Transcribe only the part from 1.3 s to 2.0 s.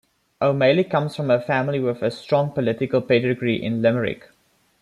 family